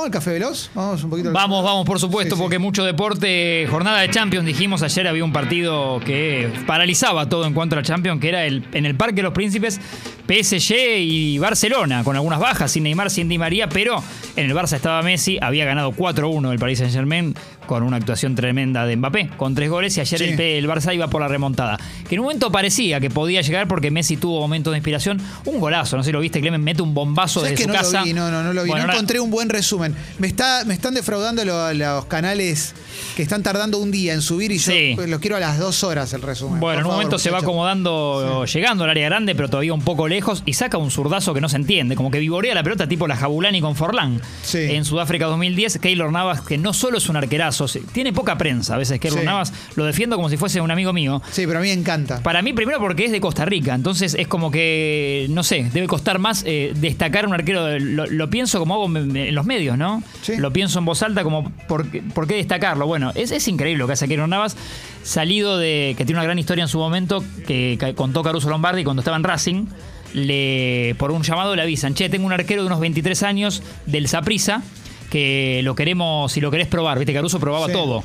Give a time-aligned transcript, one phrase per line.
[0.00, 0.70] ¿Vamos al Café Veloz?
[0.74, 1.30] Vamos un poquito.
[1.30, 2.42] Vamos, vamos, por supuesto, Sí, sí.
[2.42, 3.66] porque mucho deporte.
[3.70, 8.18] Jornada de Champions, dijimos ayer había un partido que paralizaba todo en cuanto a Champions,
[8.18, 9.78] que era el, en el Parque de los Príncipes,
[10.26, 14.02] PSG y Barcelona, con algunas bajas, sin Neymar, sin Di María, pero
[14.36, 17.34] en el Barça estaba Messi, había ganado 4-1 el Paris Saint Germain
[17.66, 20.24] con una actuación tremenda de Mbappé, con tres goles, y ayer Sí.
[20.42, 21.78] el, Barça iba por la remontada.
[22.08, 25.20] Que en un momento parecía que podía llegar porque Messi tuvo momentos de inspiración.
[25.44, 27.68] Un golazo, no sé si lo viste, Clemen mete un bombazo ¿Sabes desde que su
[27.68, 27.98] no casa.
[28.00, 28.12] lo vi?
[28.12, 28.70] No, no, no lo vi.
[28.70, 29.94] Bueno, no encontré un buen resumen.
[30.18, 32.74] Me, está, me están defraudando lo- los canales
[33.16, 34.96] que están tardando un día en subir y yo Sí.
[35.06, 36.58] los quiero a las dos horas el resumen.
[36.60, 39.72] Bueno, Por en un favor, momento se va acomodando, llegando al área grande, pero todavía
[39.74, 42.62] un poco lejos, y saca un zurdazo que no se entiende, como que vivorea la
[42.62, 44.19] pelota tipo la Jabulani con Forlán.
[44.42, 44.58] Sí.
[44.58, 48.78] En Sudáfrica 2010, Keylor Navas, que no solo es un arquerazo, tiene poca prensa a
[48.78, 49.24] veces, Keylor Sí.
[49.26, 51.22] Navas, lo defiendo como si fuese un amigo mío.
[51.30, 52.22] Sí, pero a mí me encanta.
[52.22, 55.86] Para mí, primero porque es de Costa Rica, entonces es como que, no sé, debe
[55.86, 57.64] costar más eh, destacar un arquero.
[57.64, 60.02] de- Lo, lo pienso como hago en los medios, ¿no?
[60.22, 60.36] Sí.
[60.36, 62.86] Lo pienso en voz alta como, ¿por, qué- por qué destacarlo?
[62.86, 64.56] Bueno, es, es increíble lo que hace Keylor Navas,
[65.02, 68.84] salido de, que tiene una gran historia en su momento, que, ca- contó Caruso Lombardi
[68.84, 69.66] cuando estaba en Racing.
[70.14, 74.08] Le, por un llamado le avisan, che, tengo un arquero de unos 23 años del
[74.08, 74.62] Saprissa
[75.10, 77.72] que lo queremos, si lo querés probar, viste, Caruso probaba Sí.
[77.72, 78.02] todo.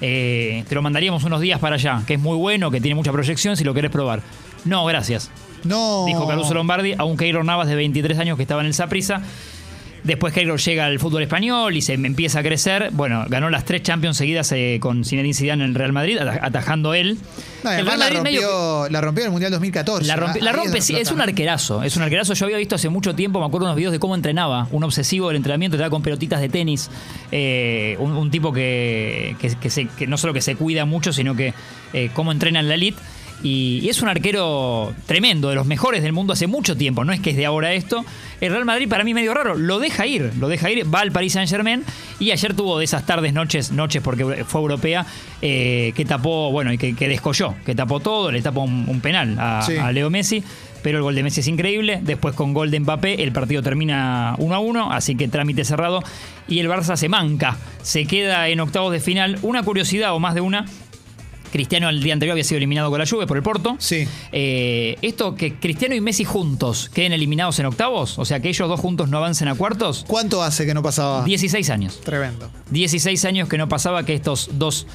[0.00, 3.12] Eh, te lo mandaríamos unos días para allá, que es muy bueno, que tiene mucha
[3.12, 4.22] proyección si lo querés probar.
[4.64, 5.30] No, gracias.
[5.64, 6.04] No.
[6.06, 9.22] Dijo Caruso Lombardi a un Keylor Navas de 23 años que estaba en el Saprissa.
[10.04, 12.90] Después Keylor llega al fútbol español y se empieza a crecer.
[12.92, 16.38] Bueno, ganó las tres Champions seguidas eh, con Zinedine Zidane en el Real Madrid, ata-
[16.40, 17.18] atajando él.
[17.64, 20.06] No, el Real la Madrid medio la rompió en el Mundial 2014.
[20.06, 21.82] la rompe, Ah, la sí, es un arquerazo.
[21.82, 22.34] Es un arquerazo.
[22.34, 24.68] Yo había visto hace mucho tiempo, me acuerdo unos videos de cómo entrenaba.
[24.70, 26.90] Un obsesivo del entrenamiento, estaba con pelotitas de tenis.
[27.32, 31.12] eh, un, un tipo que, que- que se- que no solo que se cuida mucho,
[31.12, 31.52] sino que
[31.92, 32.98] eh, cómo entrena en la elite.
[33.42, 37.04] Y, y es un arquero tremendo, de los mejores del mundo hace mucho tiempo.
[37.04, 38.04] No es que es de ahora esto.
[38.40, 39.54] El Real Madrid, para mí, medio raro.
[39.54, 40.92] Lo deja ir, lo deja ir.
[40.92, 41.84] Va al Paris Saint Germain.
[42.18, 45.06] Y ayer tuvo de esas tardes, noches, noches, porque fue europea,
[45.42, 49.00] eh, que tapó, bueno, y que, que descolló, que tapó todo, le tapó un, un
[49.00, 49.76] penal a, Sí.
[49.76, 50.42] a Leo Messi.
[50.82, 51.98] Pero el gol de Messi es increíble.
[52.02, 56.02] Después con gol de Mbappé, el partido termina 1 a 1, así que trámite cerrado.
[56.46, 59.38] Y el Barça se manca, se queda en octavos de final.
[59.42, 60.66] Una curiosidad, o más de una.
[61.52, 63.76] Cristiano el día anterior había sido eliminado con la Juve por el Porto.
[63.78, 64.06] Sí.
[64.32, 68.68] Eh, esto que Cristiano y Messi juntos queden eliminados en octavos, o sea que ellos
[68.68, 71.24] dos juntos no avancen a cuartos, ¿Cuánto hace que no pasaba?
[71.24, 72.00] 16 años.
[72.00, 72.50] Tremendo.
[72.70, 74.86] 16 años que no pasaba que estos dos,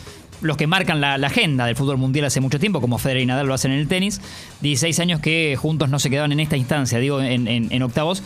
[0.42, 3.26] los que marcan la, la agenda del fútbol mundial hace mucho tiempo, como Federer y
[3.26, 4.22] Nadal lo hacen en el tenis,
[4.62, 8.24] 16 años que juntos no se quedaban en esta instancia, digo, en, en- en octavos.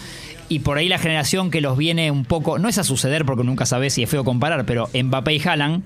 [0.49, 3.43] Y por ahí la generación que los viene un poco, no es a suceder porque
[3.43, 5.83] nunca sabes si es feo comparar, pero Mbappé y Haaland,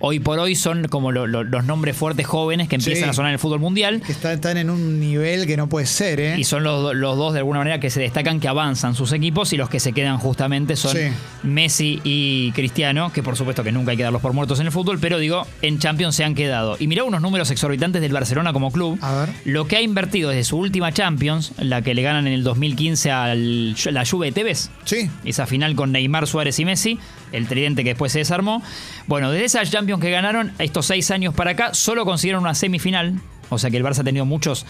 [0.00, 3.10] hoy por hoy son como lo- lo- los nombres fuertes jóvenes que empiezan Sí.
[3.10, 4.02] a sonar en el fútbol mundial.
[4.04, 6.34] Que está- están en un nivel que no puede ser, ¿eh?
[6.38, 9.52] Y son los, los dos de alguna manera que se destacan, que avanzan sus equipos
[9.52, 11.02] y los que se quedan justamente son Sí.
[11.42, 14.72] Messi y Cristiano, que por supuesto que nunca hay que darlos por muertos en el
[14.72, 16.76] fútbol, pero digo, en Champions se han quedado.
[16.78, 18.98] Y mirá unos números exorbitantes del Barcelona como club.
[19.02, 19.28] A ver.
[19.44, 23.10] Lo que ha invertido desde su última Champions, la que le ganan en el 2015
[23.10, 25.10] a la Juve de Tevez, Sí.
[25.24, 26.98] esa final con Neymar, Suárez y Messi,
[27.32, 28.62] el tridente que después se desarmó.
[29.06, 33.20] Bueno, desde esa Champions que ganaron, estos seis años para acá, solo consiguieron una semifinal.
[33.48, 34.64] O sea que el Barça ha tenido muchos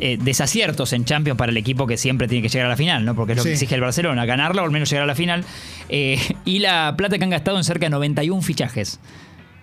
[0.00, 3.04] eh, desaciertos en Champions para el equipo que siempre tiene que llegar a la final,
[3.04, 3.14] ¿no?
[3.14, 5.44] Porque es lo que exige el Barcelona, ganarla o al menos llegar a la final.
[5.88, 9.00] Eh, y la plata que han gastado en cerca de 91 fichajes.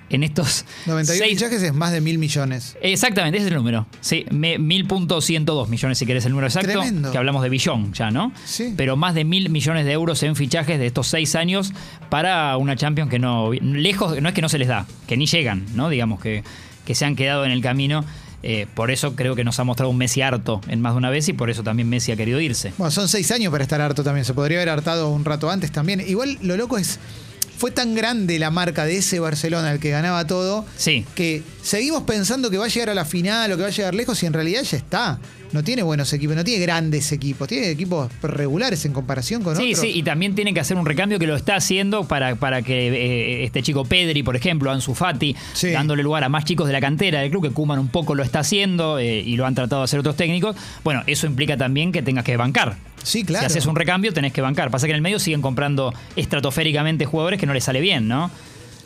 [0.10, 2.78] En estos 91 seis- fichajes es más de mil millones.
[2.82, 3.88] Exactamente, ese es el número.
[4.02, 6.70] Sí, me- 1.102 millones, si querés el número exacto.
[6.72, 7.12] Tremendo.
[7.12, 8.32] Que hablamos de billón ya, ¿no?
[8.46, 8.74] Sí.
[8.78, 11.74] Pero más de mil millones de euros en fichajes de estos seis años
[12.10, 13.52] para una Champions que no.
[13.54, 15.90] Lejos, no es que no se les da, que ni llegan, ¿no?
[15.90, 16.44] Digamos que,
[16.86, 18.06] que se han quedado en el camino.
[18.48, 21.10] Eh, por eso creo que nos ha mostrado un Messi harto en más de una
[21.10, 22.74] vez y por eso también Messi ha querido irse.
[22.78, 24.24] Bueno, son seis años para estar harto también.
[24.24, 26.00] Se podría haber hartado un rato antes también.
[26.08, 27.00] Igual lo loco es.
[27.58, 31.06] Fue tan grande la marca de ese Barcelona, el que ganaba todo, Sí.
[31.16, 33.96] que seguimos pensando que va a llegar a la final o que va a llegar
[33.96, 35.20] lejos y en realidad ya está.
[35.56, 39.72] No tiene buenos equipos, no tiene grandes equipos, tiene equipos regulares en comparación con Sí,
[39.72, 39.80] otros.
[39.80, 42.90] sí, y también tiene que hacer un recambio que lo está haciendo para, para que
[42.90, 45.70] eh, este chico Pedri, por ejemplo, Ansu Fati, Sí.
[45.70, 48.22] dándole lugar a más chicos de la cantera del club, que Kuman un poco lo
[48.24, 50.58] está haciendo eh, y lo han tratado de hacer otros técnicos.
[50.84, 52.76] Bueno, eso implica también que tengas que bancar.
[53.02, 53.42] Sí, claro.
[53.48, 54.70] Si haces un recambio, tenés que bancar.
[54.72, 58.30] Pasa que en el medio siguen comprando estratosféricamente jugadores que no les sale bien, ¿no?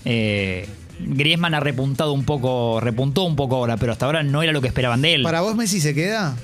[0.05, 0.67] Eh,
[0.99, 4.61] Griezmann ha repuntado un poco, repuntó un poco ahora, pero hasta ahora no era lo
[4.61, 5.23] que esperaban de él.
[5.23, 6.35] ¿Para vos Messi se queda?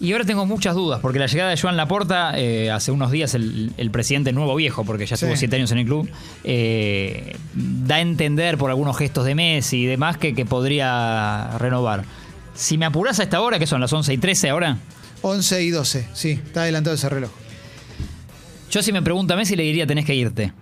[0.00, 3.34] Y ahora tengo muchas dudas, porque la llegada de Joan Laporta, eh, hace unos días
[3.34, 5.38] el, el presidente nuevo viejo, porque ya estuvo Sí.
[5.38, 6.08] siete años en el club,
[6.42, 12.04] eh, da a entender por algunos gestos de Messi y demás que, que podría renovar.
[12.54, 14.78] Si me apurás a esta hora, que son las 11 y 13 ahora,
[15.22, 17.30] 11 y 12, sí, está adelantado ese reloj.
[18.70, 20.52] Yo si me pregunta a Messi le diría tenés que irte.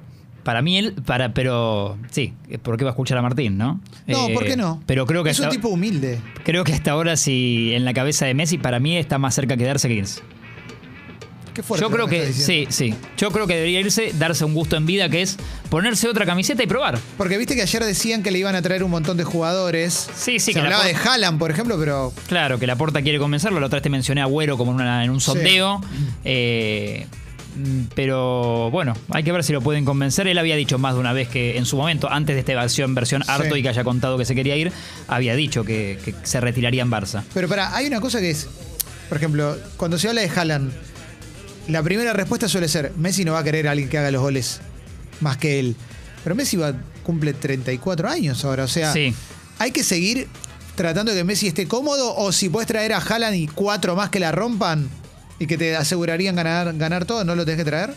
[0.43, 3.81] Para mí él, para, pero sí, ¿por qué va a escuchar a Martín, no?
[4.07, 4.83] No, Eh, ¿por qué no?
[4.87, 6.21] Pero creo que es un tipo humilde.
[6.45, 9.57] creo que hasta ahora si en la cabeza de Messi para mí está más cerca
[9.57, 10.21] quedarse que irse.
[11.55, 12.95] Qué fuerte Yo creo que sí, sí.
[13.19, 15.37] Yo creo que debería irse, darse un gusto en vida que es
[15.69, 16.99] ponerse otra camiseta y probar.
[17.19, 19.93] Porque viste que ayer decían que le iban a traer un montón de jugadores.
[20.17, 23.03] Sí, sí, Se que la hablaba de Haaland, por ejemplo, pero Claro, que la porta
[23.03, 23.61] quiere convencerlo.
[23.61, 25.83] La otra vez te mencioné a Agüero como en, una- en un sondeo.
[26.25, 27.22] Eh, mm,
[27.95, 30.27] pero bueno, hay que ver si lo pueden convencer.
[30.27, 32.95] Él había dicho más de una vez que en su momento, antes de esta versión,
[32.95, 33.61] versión harto Sí.
[33.61, 34.73] y que haya contado que se quería ir,
[35.09, 37.23] había dicho que, que se retiraría en Barça.
[37.35, 38.49] Pero para, hay una cosa que es,
[39.09, 40.73] por ejemplo, cuando se habla de Haaland,
[41.69, 44.23] la primera respuesta suele ser, Messi no va a querer a alguien que haga los
[44.23, 44.61] goles
[45.21, 45.77] más que él.
[46.25, 46.73] Pero Messi va,
[47.03, 49.15] cumple 34 años ahora, o sea, Sí.
[49.59, 50.27] hay que seguir
[50.77, 54.09] tratando de que Messi esté cómodo o si puedes traer a Haaland y cuatro más
[54.11, 54.89] que la rompan
[55.39, 57.95] y que te asegurarían ganar, ganar todo, ¿no lo tenés que traer?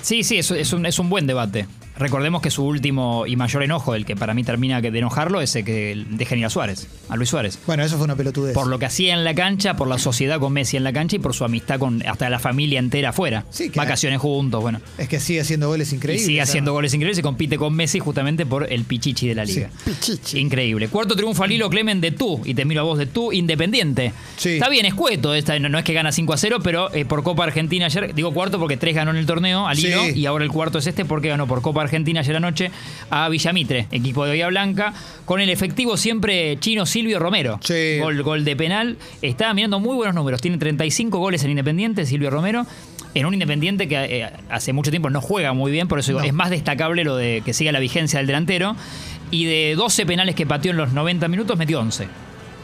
[0.00, 1.66] Sí, sí, es, es un, es un buen debate.
[2.02, 5.54] Recordemos que su último y mayor enojo, el que para mí termina de enojarlo, es
[5.56, 7.58] el que dejen ir a Suárez, a Luis Suárez.
[7.66, 8.54] Bueno, eso fue una pelotudez.
[8.54, 11.16] Por lo que hacía en la cancha, por la sociedad con Messi en la cancha
[11.16, 13.44] y por su amistad con hasta la familia entera afuera.
[13.50, 14.80] Sí, que- Vacaciones juntos, bueno.
[14.98, 16.26] Es que sigue haciendo goles Y increíbles.
[16.26, 19.70] sigue haciendo goles increíbles y compite con Messi justamente por el pichichi de la liga.
[19.84, 20.38] Sí, pichichi.
[20.40, 20.88] Increíble.
[20.88, 22.40] Cuarto triunfo al hilo, Clemen, de tú.
[22.44, 24.12] Y te miro a vos de tú, Independiente.
[24.36, 24.54] Sí.
[24.54, 25.34] Está bien, escueto.
[25.34, 28.14] Esta, no, no es que gana 5 a 0, pero eh, por Copa Argentina ayer.
[28.14, 29.86] Digo cuarto porque tres ganó en el torneo al Sí.
[29.88, 30.08] hilo.
[30.08, 32.70] Y ahora el cuarto es este porque ganó por Copa Argentina ayer anoche
[33.10, 34.92] a Villamitre, equipo de Bahía Blanca,
[35.24, 37.58] con el efectivo siempre chino Silvio Romero.
[37.62, 37.98] Sí.
[38.00, 38.96] Gol, gol de penal.
[39.20, 40.40] Estaba mirando muy buenos números.
[40.40, 42.66] Tiene 35 goles en Independiente, Silvio Romero.
[43.14, 46.22] En un Independiente que eh, hace mucho tiempo no juega muy bien, por eso digo,
[46.24, 48.74] es más destacable lo de que siga la vigencia del delantero.
[49.30, 52.06] Y de 12 penales que pateó en los 90 minutos, metió 11.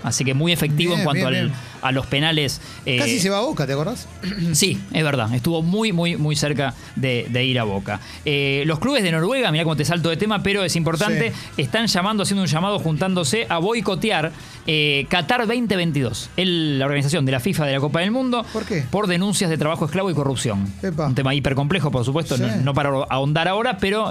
[0.04, 1.58] Así que muy efectivo Bien, en cuanto bien, al- bien.
[1.82, 2.60] A los penales.
[2.86, 4.06] eh, Casi se va a boca, ¿te acordás?
[4.52, 5.32] Sí, es verdad.
[5.34, 8.00] Estuvo muy, muy, muy cerca de, de ir a Boca.
[8.24, 11.86] Eh, los clubes de Noruega, mira cómo te salto de tema, pero es importante, están
[11.86, 14.32] llamando, haciendo un llamado, juntándose a boicotear
[14.66, 18.64] eh, Qatar 2022, el- la organización de la FIFA de la Copa del Mundo, ¿Por
[18.64, 18.84] qué?
[18.90, 20.66] por denuncias de trabajo esclavo y corrupción.
[20.82, 21.06] Epa.
[21.06, 22.42] Un tema hipercomplejo, por supuesto, Sí.
[22.42, 24.10] no, no para ahondar ahora, pero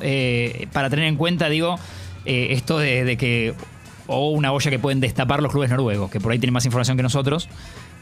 [0.73, 1.77] para tener en cuenta, digo,
[2.25, 3.53] esto de, de que
[4.07, 6.97] o una olla que pueden destapar los clubes noruegos, que por ahí tienen más información
[6.97, 7.47] que nosotros.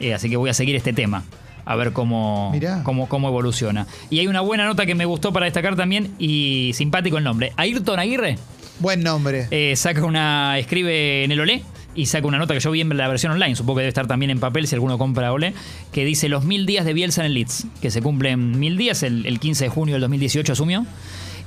[0.00, 1.24] Eh, así que voy a seguir este tema,
[1.64, 2.52] a ver cómo,
[2.84, 3.86] cómo, cómo evoluciona.
[4.10, 7.52] Y hay una buena nota que me gustó para destacar también, y simpático el nombre.
[7.56, 8.38] Ayrton Aguirre
[8.78, 9.48] Buen nombre.
[9.50, 11.62] eh, saca una, escribe en el Olé
[11.94, 14.06] y saca una nota que yo vi en la versión online, supongo que debe estar
[14.06, 15.54] también en papel si alguno compra Olé,
[15.92, 19.02] que dice los mil días de Bielsa en el Leeds, que se cumplen mil días,
[19.02, 20.84] el, el 15 de junio del 2018 asumió.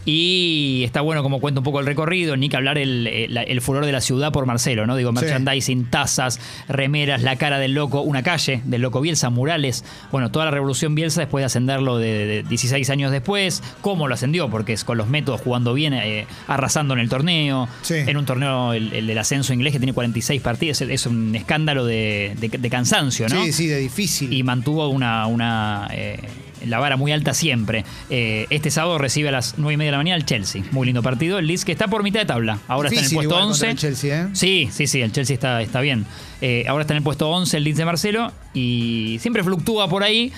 [0.05, 3.61] Y está bueno como cuenta un poco el recorrido, ni que hablar el, el- el
[3.61, 4.95] furor de la ciudad por Marcelo, ¿no?
[4.95, 5.15] Digo, Sí.
[5.15, 9.83] merchandising, tazas, remeras, la cara del loco, una calle del loco Bielsa, murales.
[10.11, 14.13] Bueno, toda la revolución Bielsa después de ascenderlo de, de 16 años después, cómo lo
[14.15, 17.95] ascendió, porque es con los métodos jugando bien, eh, arrasando en el torneo, Sí.
[17.95, 21.35] en un torneo, el, el del ascenso inglés que tiene 46 partidos, es, es un
[21.35, 23.43] escándalo de, de- de cansancio, ¿no?
[23.43, 24.33] Sí, sí, de difícil.
[24.33, 26.19] y mantuvo una, una eh,
[26.65, 27.85] la vara muy alta siempre.
[28.09, 30.63] Eh, este sábado recibe a las 9 y media de la mañana el Chelsea.
[30.71, 31.39] Muy lindo partido.
[31.39, 32.59] El Leeds que está por mitad de tabla.
[32.67, 33.69] Ahora Difícil está en el puesto contra 11.
[33.69, 34.27] el Chelsea, ¿eh?
[34.33, 36.05] Sí, sí, sí, el Chelsea está, está bien.
[36.41, 40.03] Eh, ahora está en el puesto 11 el Leeds de Marcelo y siempre fluctúa por
[40.03, 40.31] ahí.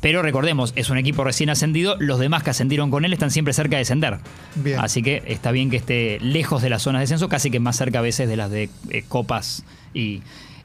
[0.00, 1.96] Pero recordemos, es un equipo recién ascendido.
[1.98, 4.18] Los demás que ascendieron con él están siempre cerca de descender.
[4.54, 4.78] Bien.
[4.78, 7.76] Así que está bien que esté lejos de las zonas de descenso, casi que más
[7.76, 10.22] cerca a veces de las de eh, copas y,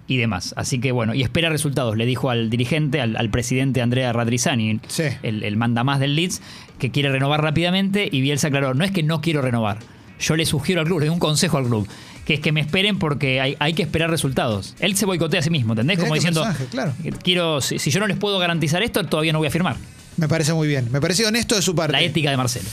[0.08, 0.54] y demás.
[0.58, 4.80] Así que bueno, y espera resultados, le dijo al dirigente, al, al presidente Andrea Radrizani,
[4.88, 5.04] Sí.
[5.24, 6.42] el, el mandamás del Leeds,
[6.80, 9.80] que quiere renovar rápidamente y Bielsa aclaró, no es que no quiero renovar,
[10.20, 11.88] yo le sugiero al club, le doy un consejo al club,
[12.26, 14.76] que es que me esperen porque hay, hay que esperar resultados.
[14.80, 15.98] Él se boicotea a sí mismo, ¿entendés?
[15.98, 16.94] Mirá Como diciendo, mensaje, claro.
[17.24, 19.76] quiero, si, si yo no les puedo garantizar esto, todavía no voy a firmar.
[20.18, 20.90] Me parece muy bien.
[20.92, 21.94] Me parece honesto de su parte.
[21.94, 22.70] La ética de Marcelo,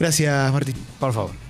[0.00, 0.74] Gracias, Martín.
[0.98, 1.42] por favor.